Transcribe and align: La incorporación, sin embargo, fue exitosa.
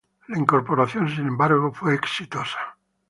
La 0.29 0.39
incorporación, 0.39 1.07
sin 1.15 1.27
embargo, 1.27 1.71
fue 1.71 1.93
exitosa. 1.93 2.57